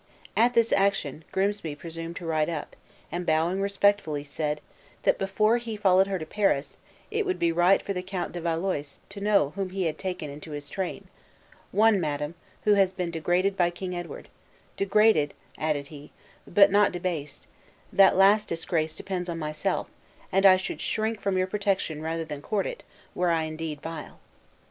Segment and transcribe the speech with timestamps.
[0.35, 2.75] At this action, Grimsby presumed to ride up,
[3.11, 4.59] and bowing respectfully, said,
[5.03, 6.79] that before he followed her to Paris,
[7.11, 10.27] it would be right for the Count de Valois to know whom he had taken
[10.31, 11.07] into his train;
[11.71, 12.33] "one, madam,
[12.63, 14.27] who has been degraded by King Edward;
[14.75, 16.09] degraded," added he,
[16.47, 17.45] "but not debased;
[17.93, 19.87] that last disgrace depends on myself;
[20.31, 22.81] and I should shrink from your protection rather than court it,
[23.13, 24.19] were I indeed vile."